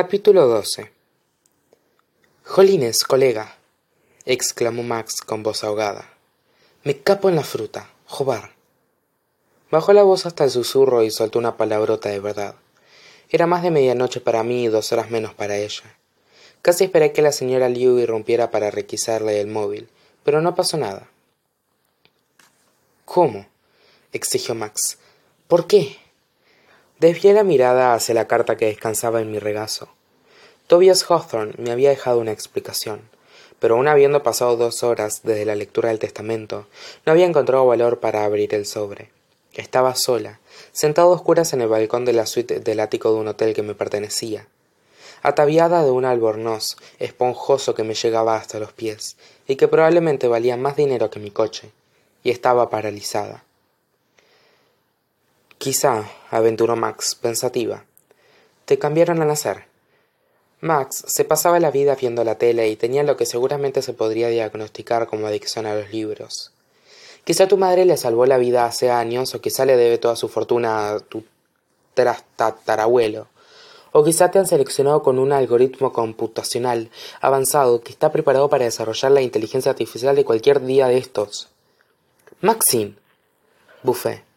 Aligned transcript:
capítulo 0.00 0.46
12 0.46 0.92
jolines 2.44 3.02
colega 3.02 3.56
exclamó 4.26 4.84
max 4.84 5.22
con 5.22 5.42
voz 5.42 5.64
ahogada. 5.64 6.08
Me 6.84 6.98
capo 6.98 7.28
en 7.28 7.34
la 7.34 7.42
fruta 7.42 7.90
jobar. 8.06 8.52
Bajó 9.72 9.92
la 9.92 10.04
voz 10.04 10.24
hasta 10.24 10.44
el 10.44 10.52
susurro 10.52 11.02
y 11.02 11.10
soltó 11.10 11.40
una 11.40 11.56
palabrota 11.56 12.10
de 12.10 12.20
verdad. 12.20 12.54
Era 13.28 13.48
más 13.48 13.64
de 13.64 13.72
medianoche 13.72 14.20
para 14.20 14.44
mí 14.44 14.62
y 14.62 14.68
dos 14.68 14.92
horas 14.92 15.10
menos 15.10 15.34
para 15.34 15.56
ella. 15.56 15.98
Casi 16.62 16.84
esperé 16.84 17.12
que 17.12 17.20
la 17.20 17.32
señora 17.32 17.68
liu 17.68 17.98
irrumpiera 17.98 18.52
para 18.52 18.70
requisarle 18.70 19.40
el 19.40 19.48
móvil 19.48 19.88
pero 20.22 20.40
no 20.40 20.54
pasó 20.54 20.76
nada. 20.76 21.08
Cómo 23.04 23.48
exigió 24.12 24.54
max. 24.54 24.98
Por 25.48 25.66
qué 25.66 25.96
desvié 27.00 27.32
la 27.32 27.44
mirada 27.44 27.94
hacia 27.94 28.14
la 28.14 28.26
carta 28.26 28.56
que 28.56 28.66
descansaba 28.66 29.20
en 29.20 29.30
mi 29.30 29.38
regazo. 29.38 29.88
Tobias 30.66 31.04
hawthorne 31.08 31.54
me 31.58 31.70
había 31.70 31.90
dejado 31.90 32.18
una 32.18 32.32
explicación 32.32 33.00
pero 33.60 33.76
aun 33.76 33.88
habiendo 33.88 34.22
pasado 34.22 34.56
dos 34.56 34.82
horas 34.82 35.22
desde 35.22 35.44
la 35.44 35.56
lectura 35.56 35.88
del 35.88 35.98
testamento 35.98 36.66
no 37.04 37.12
había 37.12 37.26
encontrado 37.26 37.66
valor 37.66 38.00
para 38.00 38.24
abrir 38.24 38.54
el 38.54 38.66
sobre. 38.66 39.10
Estaba 39.52 39.94
sola 39.94 40.40
sentada 40.72 41.08
a 41.08 41.10
oscuras 41.10 41.52
en 41.52 41.62
el 41.62 41.68
balcón 41.68 42.04
de 42.04 42.12
la 42.12 42.26
suite 42.26 42.60
del 42.60 42.80
ático 42.80 43.12
de 43.12 43.18
un 43.18 43.28
hotel 43.28 43.54
que 43.54 43.62
me 43.62 43.74
pertenecía 43.74 44.46
ataviada 45.20 45.84
de 45.84 45.90
un 45.90 46.04
albornoz 46.04 46.76
esponjoso 47.00 47.74
que 47.74 47.82
me 47.82 47.94
llegaba 47.94 48.36
hasta 48.36 48.60
los 48.60 48.72
pies 48.72 49.16
y 49.48 49.56
que 49.56 49.66
probablemente 49.66 50.28
valía 50.28 50.56
más 50.56 50.76
dinero 50.76 51.10
que 51.10 51.18
mi 51.18 51.32
coche 51.32 51.72
y 52.22 52.30
estaba 52.30 52.70
paralizada 52.70 53.42
quizá 55.58 56.04
aventuró 56.30 56.76
max 56.76 57.14
pensativa. 57.14 57.84
Te 58.64 58.78
cambiaron 58.78 59.20
al 59.20 59.28
nacer 59.28 59.68
max 60.60 61.04
se 61.06 61.24
pasaba 61.24 61.60
la 61.60 61.70
vida 61.70 61.94
viendo 61.94 62.24
la 62.24 62.36
tele 62.36 62.68
y 62.68 62.76
tenía 62.76 63.02
lo 63.02 63.16
que 63.16 63.26
seguramente 63.26 63.82
se 63.82 63.92
podría 63.92 64.28
diagnosticar 64.28 65.06
como 65.06 65.26
adicción 65.26 65.66
a 65.66 65.74
los 65.74 65.90
libros. 65.90 66.52
Quizá 67.24 67.46
tu 67.46 67.56
madre 67.56 67.84
le 67.84 67.96
salvó 67.96 68.26
la 68.26 68.38
vida 68.38 68.64
hace 68.64 68.90
años 68.90 69.34
o 69.34 69.40
quizá 69.40 69.64
le 69.64 69.76
debe 69.76 69.98
toda 69.98 70.16
su 70.16 70.28
fortuna 70.28 70.90
a 70.90 71.00
tu 71.00 71.24
tatarabuelo 71.94 73.26
o 73.90 74.04
quizá 74.04 74.30
te 74.30 74.38
han 74.38 74.46
seleccionado 74.46 75.02
con 75.02 75.18
un 75.18 75.32
algoritmo 75.32 75.92
computacional 75.92 76.90
avanzado 77.20 77.80
que 77.80 77.90
está 77.90 78.12
preparado 78.12 78.48
para 78.48 78.64
desarrollar 78.64 79.10
la 79.12 79.22
inteligencia 79.22 79.70
artificial 79.70 80.14
de 80.14 80.24
cualquier 80.24 80.64
día 80.64 80.86
de 80.86 80.98
estos. 80.98 81.48
Maxine 82.40 82.94
bufé 83.82 84.27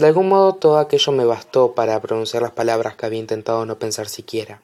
de 0.00 0.06
algún 0.06 0.28
modo 0.28 0.54
todo 0.54 0.78
aquello 0.78 1.12
me 1.12 1.24
bastó 1.24 1.74
para 1.74 2.00
pronunciar 2.00 2.42
las 2.42 2.52
palabras 2.52 2.96
que 2.96 3.06
había 3.06 3.20
intentado 3.20 3.64
no 3.64 3.78
pensar 3.78 4.08
siquiera. 4.08 4.60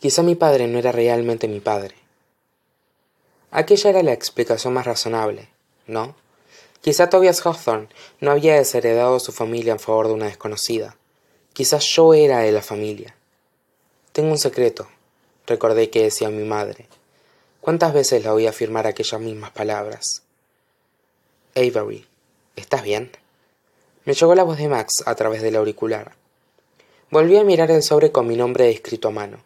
Quizá 0.00 0.22
mi 0.22 0.34
padre 0.34 0.66
no 0.66 0.78
era 0.78 0.92
realmente 0.92 1.48
mi 1.48 1.60
padre. 1.60 1.94
Aquella 3.50 3.90
era 3.90 4.02
la 4.02 4.12
explicación 4.12 4.72
más 4.72 4.86
razonable 4.86 5.48
no 5.86 6.14
quizá 6.80 7.08
tobias 7.08 7.40
hawthorne 7.44 7.88
no 8.20 8.30
había 8.30 8.56
desheredado 8.56 9.18
su 9.18 9.32
familia 9.32 9.72
en 9.72 9.78
favor 9.78 10.08
de 10.08 10.14
una 10.14 10.26
desconocida. 10.26 10.96
Quizá 11.52 11.78
yo 11.78 12.12
era 12.12 12.40
de 12.40 12.52
la 12.52 12.62
familia. 12.62 13.16
Tengo 14.12 14.30
un 14.30 14.38
secreto. 14.38 14.88
Recordé 15.46 15.88
que 15.88 16.02
decía 16.02 16.28
mi 16.28 16.44
madre. 16.44 16.88
Cuántas 17.60 17.94
veces 17.94 18.22
la 18.24 18.34
oí 18.34 18.46
afirmar 18.46 18.86
aquellas 18.86 19.20
mismas 19.20 19.50
palabras 19.50 20.22
avery 21.56 22.06
estás 22.56 22.82
bien 22.82 23.12
me 24.04 24.14
llegó 24.14 24.34
la 24.34 24.42
voz 24.44 24.58
de 24.58 24.68
max 24.68 25.02
a 25.06 25.14
través 25.14 25.42
del 25.42 25.56
auricular. 25.56 26.14
Volví 27.10 27.36
a 27.36 27.44
mirar 27.44 27.70
el 27.70 27.82
sobre 27.82 28.12
con 28.12 28.26
mi 28.26 28.36
nombre 28.36 28.70
escrito 28.70 29.08
a 29.08 29.12
mano. 29.12 29.38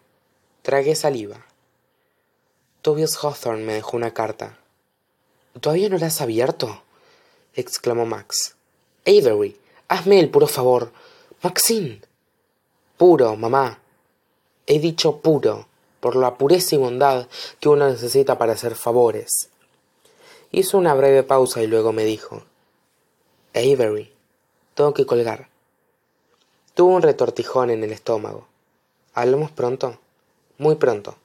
Tragué 0.63 0.95
saliva. 0.95 1.47
Tobias 2.83 3.17
hawthorne 3.23 3.65
me 3.65 3.75
dejó 3.75 3.97
una 3.97 4.15
carta. 4.15 4.59
Todavía 5.61 5.89
no 5.89 5.99
la 5.99 6.07
has 6.07 6.21
abierto 6.21 6.83
exclamó 7.61 8.07
max. 8.07 8.55
Avery 9.07 9.57
hazme 9.89 10.21
el 10.21 10.31
puro 10.31 10.47
favor. 10.47 10.93
Maxine. 11.43 12.01
Puro 12.97 13.37
mamá. 13.37 13.79
He 14.67 14.79
dicho 14.79 15.19
puro 15.19 15.67
por 16.01 16.15
la 16.17 16.37
pureza 16.37 16.77
y 16.77 16.79
bondad 16.79 17.27
que 17.61 17.69
uno 17.69 17.89
necesita 17.89 18.39
para 18.39 18.53
hacer 18.53 18.75
favores. 18.75 19.51
Hizo 20.53 20.79
una 20.79 20.95
breve 20.95 21.23
pausa 21.23 21.63
y 21.63 21.67
luego 21.67 21.93
me 21.93 22.05
dijo 22.05 22.43
avery 23.55 24.13
tengo 24.79 24.95
que 24.95 25.07
colgar. 25.07 25.49
Tuvo 26.75 26.95
un 26.95 27.03
retortijón 27.03 27.71
en 27.71 27.83
el 27.83 27.91
estómago. 27.91 28.47
Hablamos 29.13 29.51
pronto. 29.51 29.99
Muy 30.57 30.77
pronto 30.77 31.17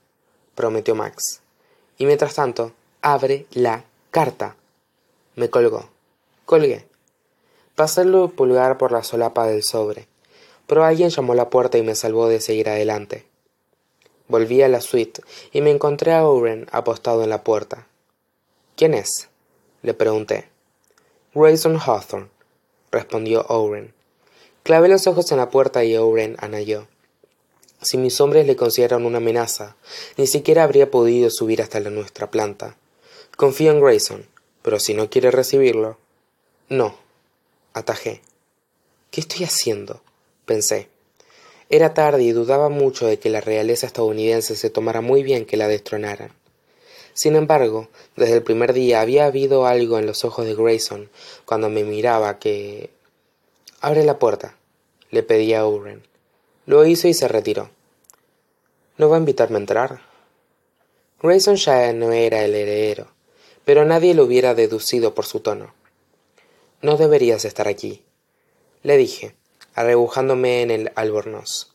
prometió 0.55 0.95
max. 0.95 1.41
Y 1.99 2.07
mientras 2.07 2.33
tanto 2.33 2.71
abre 3.03 3.45
la 3.51 3.85
carta. 4.09 4.55
Me 5.35 5.51
colgó. 5.51 5.87
Colgué. 6.45 6.87
Pasé 7.75 8.01
el 8.01 8.31
pulgar 8.31 8.79
por 8.79 8.91
la 8.91 9.03
solapa 9.03 9.45
del 9.45 9.61
sobre. 9.61 10.07
Pero 10.65 10.83
alguien 10.83 11.11
llamó 11.11 11.33
a 11.33 11.35
la 11.35 11.51
puerta 11.51 11.77
y 11.77 11.83
me 11.83 11.93
salvó 11.93 12.29
de 12.29 12.41
seguir 12.41 12.69
adelante. 12.69 13.27
Volví 14.29 14.63
a 14.63 14.67
la 14.67 14.81
suite 14.81 15.21
y 15.51 15.61
me 15.61 15.69
encontré 15.69 16.13
a 16.13 16.25
owen 16.25 16.65
apostado 16.71 17.23
en 17.23 17.29
la 17.29 17.43
puerta. 17.43 17.85
Quién 18.75 18.95
es 18.95 19.29
le 19.83 19.93
pregunté. 19.93 20.49
Grayson 21.35 21.77
hawthorne 21.77 22.32
respondió 22.93 23.45
owen 23.49 23.93
clavé 24.63 24.87
los 24.87 25.07
ojos 25.07 25.29
en 25.31 25.37
la 25.37 25.49
puerta 25.49 25.83
y 25.83 25.97
owen 25.97 26.37
añadió 26.39 26.87
si 27.81 27.97
mis 27.97 28.21
hombres 28.21 28.47
le 28.47 28.55
consideran 28.55 29.05
una 29.05 29.17
amenaza 29.17 29.75
ni 30.15 30.27
siquiera 30.27 30.63
habría 30.63 30.89
podido 30.89 31.29
subir 31.29 31.61
hasta 31.61 31.81
la 31.81 31.89
nuestra 31.89 32.31
planta. 32.31 32.77
Confío 33.35 33.71
en 33.71 33.81
grayson 33.81 34.25
pero 34.61 34.79
si 34.79 34.93
no 34.93 35.09
quiere 35.09 35.31
recibirlo 35.31 35.97
no 36.69 36.95
atajé. 37.73 38.21
Qué 39.11 39.19
estoy 39.19 39.43
haciendo 39.43 40.01
pensé. 40.45 40.87
Era 41.69 41.93
tarde 41.93 42.23
y 42.23 42.31
dudaba 42.31 42.69
mucho 42.69 43.07
de 43.07 43.19
que 43.19 43.29
la 43.29 43.41
realeza 43.41 43.87
estadounidense 43.87 44.55
se 44.55 44.69
tomara 44.69 45.01
muy 45.01 45.23
bien 45.23 45.45
que 45.45 45.57
la 45.57 45.67
destronaran 45.67 46.31
sin 47.13 47.35
embargo 47.35 47.89
desde 48.15 48.35
el 48.35 48.43
primer 48.43 48.73
día 48.73 49.01
había 49.01 49.25
habido 49.25 49.65
algo 49.65 49.99
en 49.99 50.05
los 50.05 50.25
ojos 50.25 50.45
de 50.45 50.55
grayson 50.55 51.09
cuando 51.45 51.69
me 51.69 51.83
miraba 51.83 52.39
que 52.39 52.89
abre 53.81 54.03
la 54.03 54.19
puerta 54.19 54.57
le 55.11 55.23
pedí 55.23 55.53
a 55.53 55.65
Owen 55.65 56.03
lo 56.65 56.85
hizo 56.85 57.09
y 57.09 57.13
se 57.13 57.27
retiró. 57.27 57.69
No 58.97 59.09
va 59.09 59.17
a 59.17 59.19
invitarme 59.19 59.57
a 59.57 59.59
entrar 59.59 60.01
grayson 61.21 61.55
ya 61.55 61.93
no 61.93 62.11
era 62.11 62.43
el 62.43 62.55
heredero 62.55 63.07
pero 63.65 63.85
nadie 63.85 64.13
lo 64.13 64.23
hubiera 64.23 64.55
deducido 64.55 65.15
por 65.15 65.25
su 65.25 65.39
tono. 65.39 65.73
No 66.81 66.97
deberías 66.97 67.45
estar 67.45 67.67
aquí 67.67 68.03
le 68.81 68.97
dije 68.97 69.35
arrebujándome 69.75 70.61
en 70.61 70.71
el 70.71 70.91
albornoz. 70.95 71.71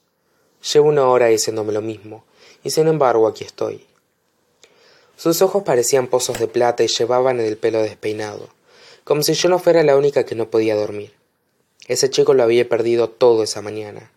Llevo 0.73 0.89
una 0.89 1.09
hora 1.09 1.27
diciéndome 1.27 1.73
lo 1.73 1.83
mismo 1.83 2.25
y 2.65 2.71
sin 2.71 2.89
embargo 2.89 3.29
aquí 3.29 3.45
estoy 3.45 3.87
sus 5.19 5.43
ojos 5.43 5.65
parecían 5.65 6.07
pozos 6.07 6.39
de 6.39 6.49
plata 6.49 6.83
y 6.83 6.89
llevaban 6.89 7.41
el 7.41 7.59
pelo 7.59 7.83
despeinado 7.83 8.49
como 9.05 9.23
si 9.23 9.35
yo 9.35 9.51
no 9.51 9.59
fuera 9.59 9.83
la 9.83 9.97
única 9.97 10.25
que 10.25 10.35
no 10.35 10.51
podía 10.51 10.75
dormir. 10.75 11.15
Ese 11.87 12.11
chico 12.11 12.35
lo 12.35 12.43
había 12.43 12.69
perdido 12.69 13.09
todo 13.09 13.43
esa 13.43 13.63
mañana. 13.63 14.11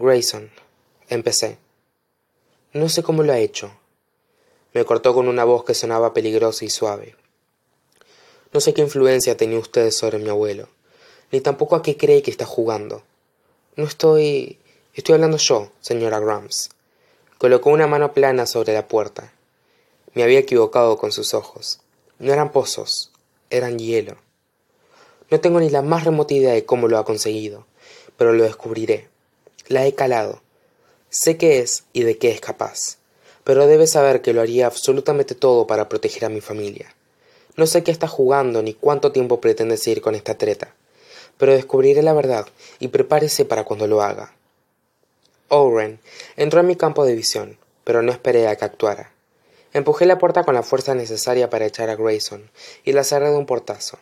Grayson 0.00 0.50
empecé. 1.08 1.58
No 2.72 2.88
sé 2.88 3.04
cómo 3.04 3.22
lo 3.22 3.32
ha 3.32 3.38
hecho. 3.38 3.70
Me 4.72 4.84
cortó 4.84 5.14
con 5.14 5.28
una 5.28 5.44
voz 5.44 5.64
que 5.64 5.74
sonaba 5.74 6.12
peligrosa 6.12 6.64
y 6.64 6.70
suave. 6.70 7.14
No 8.52 8.60
sé 8.60 8.74
qué 8.74 8.82
influencia 8.82 9.36
tenía 9.36 9.60
usted 9.60 9.92
sobre 9.92 10.18
mi 10.18 10.28
abuelo 10.28 10.68
ni 11.34 11.40
tampoco 11.40 11.74
a 11.74 11.82
qué 11.82 11.96
cree 11.96 12.22
que 12.22 12.30
está 12.30 12.46
jugando. 12.46 13.02
No 13.74 13.84
estoy 13.84 14.58
estoy 14.94 15.14
hablando 15.14 15.36
yo 15.36 15.70
señora 15.80 16.20
grams. 16.20 16.70
Colocó 17.38 17.70
una 17.70 17.88
mano 17.88 18.12
plana 18.12 18.46
sobre 18.46 18.72
la 18.72 18.86
puerta 18.86 19.32
me 20.14 20.22
había 20.22 20.38
equivocado 20.38 20.96
con 20.96 21.12
sus 21.12 21.34
ojos. 21.34 21.80
No 22.18 22.32
eran 22.32 22.52
pozos 22.52 23.10
eran 23.50 23.78
hielo. 23.78 24.16
No 25.30 25.40
tengo 25.40 25.60
ni 25.60 25.70
la 25.70 25.82
más 25.82 26.04
remota 26.04 26.34
idea 26.34 26.52
de 26.52 26.64
cómo 26.64 26.88
lo 26.88 26.98
ha 26.98 27.04
conseguido 27.04 27.66
pero 28.16 28.32
lo 28.32 28.44
descubriré. 28.44 29.08
La 29.66 29.86
he 29.86 29.94
calado. 29.94 30.42
Sé 31.08 31.36
qué 31.36 31.58
es 31.58 31.84
y 31.92 32.02
de 32.02 32.18
qué 32.18 32.30
es 32.30 32.40
capaz 32.40 32.98
pero 33.44 33.66
debe 33.66 33.86
saber 33.86 34.22
que 34.22 34.32
lo 34.32 34.40
haría 34.40 34.66
absolutamente 34.66 35.34
todo 35.34 35.66
para 35.66 35.88
proteger 35.88 36.24
a 36.24 36.30
mi 36.30 36.40
familia. 36.40 36.94
No 37.56 37.66
sé 37.66 37.82
qué 37.84 37.90
está 37.90 38.08
jugando 38.08 38.62
ni 38.62 38.72
cuánto 38.72 39.12
tiempo 39.12 39.40
pretende 39.40 39.76
seguir 39.76 40.00
con 40.00 40.14
esta 40.14 40.36
treta 40.36 40.74
pero 41.36 41.52
descubriré 41.52 42.02
la 42.02 42.12
verdad 42.12 42.46
y 42.78 42.88
prepárese 42.88 43.44
para 43.44 43.64
cuando 43.64 43.86
lo 43.86 44.02
haga. 44.02 44.34
Owen 45.48 46.00
entró 46.36 46.60
en 46.60 46.66
mi 46.66 46.76
campo 46.76 47.04
de 47.04 47.14
visión 47.14 47.58
pero 47.84 48.02
no 48.02 48.12
esperé 48.12 48.48
a 48.48 48.56
que 48.56 48.64
actuara 48.64 49.13
empujé 49.74 50.06
la 50.06 50.16
puerta 50.16 50.44
con 50.44 50.54
la 50.54 50.62
fuerza 50.62 50.94
necesaria 50.94 51.50
para 51.50 51.66
echar 51.66 51.90
a 51.90 51.96
grayson 51.96 52.50
y 52.84 52.92
la 52.92 53.04
cerré 53.04 53.28
de 53.28 53.36
un 53.36 53.44
portazo 53.44 53.98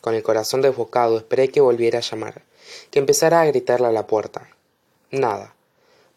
con 0.00 0.14
el 0.14 0.24
corazón 0.24 0.60
desbocado 0.60 1.18
esperé 1.18 1.50
que 1.50 1.60
volviera 1.60 2.00
a 2.00 2.02
llamar 2.02 2.42
que 2.90 2.98
empezara 2.98 3.40
a 3.40 3.46
gritarle 3.46 3.86
a 3.86 3.92
la 3.92 4.08
puerta 4.08 4.48
nada 5.12 5.54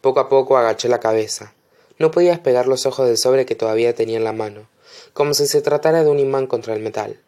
Poco 0.04 0.20
a 0.20 0.28
poco 0.28 0.58
agaché 0.58 0.90
la 0.90 1.00
cabeza. 1.00 1.54
No 1.98 2.10
podía 2.10 2.32
despegar 2.32 2.66
los 2.66 2.84
ojos 2.84 3.06
del 3.06 3.16
sobre 3.16 3.46
que 3.46 3.54
todavía 3.54 3.94
tenía 3.94 4.18
en 4.18 4.24
la 4.24 4.34
mano, 4.34 4.68
como 5.14 5.32
si 5.32 5.46
se 5.46 5.62
tratara 5.62 6.04
de 6.04 6.10
un 6.10 6.18
imán 6.18 6.46
contra 6.46 6.74
el 6.74 6.82
metal. 6.82 7.18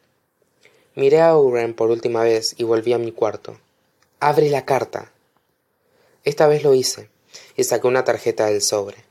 Miré 0.95 1.23
a 1.23 1.35
Owen 1.35 1.73
por 1.73 1.89
última 1.89 2.23
vez 2.23 2.55
y 2.59 2.65
volví 2.65 2.93
a 2.93 2.99
mi 2.99 3.13
cuarto. 3.13 3.59
Abre 4.21 4.51
la 4.51 4.67
carta. 4.67 5.11
Esta 6.23 6.49
vez 6.49 6.65
lo 6.65 6.75
hice, 6.75 7.09
y 7.57 7.65
saqué 7.65 7.87
una 7.87 8.05
tarjeta 8.05 8.45
del 8.45 8.61
sobre. 8.61 9.06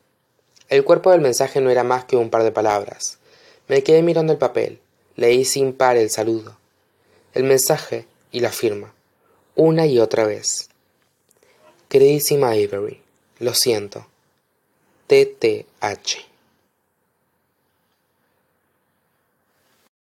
El 0.70 0.84
cuerpo 0.84 1.12
del 1.12 1.22
mensaje 1.22 1.62
no 1.62 1.70
era 1.70 1.84
más 1.84 2.06
que 2.06 2.18
un 2.18 2.30
par 2.30 2.44
de 2.44 2.52
palabras. 2.52 3.20
Me 3.68 3.84
quedé 3.84 4.02
mirando 4.02 4.34
el 4.34 4.40
papel. 4.40 4.80
Leí 5.16 5.46
sin 5.46 5.72
par 5.72 5.96
el 5.96 6.10
saludo, 6.10 6.58
el 7.34 7.46
mensaje 7.46 8.06
y 8.34 8.42
la 8.42 8.52
firma, 8.52 8.94
una 9.56 9.86
y 9.86 10.00
otra 10.00 10.26
vez. 10.26 10.68
Queridísima 11.88 12.50
Avery, 12.50 13.02
lo 13.40 13.54
siento. 13.54 14.08
TTH. 15.08 16.35